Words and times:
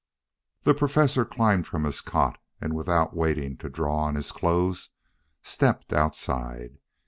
The 0.63 0.73
Professor 0.73 1.25
climbed 1.25 1.67
from 1.67 1.83
his 1.83 2.01
cot, 2.01 2.39
and, 2.59 2.73
without 2.75 3.15
waiting 3.15 3.55
to 3.57 3.69
draw 3.69 3.99
on 3.99 4.15
his 4.15 4.31
clothes, 4.31 4.89
stepped 5.43 5.93
outside. 5.93 6.79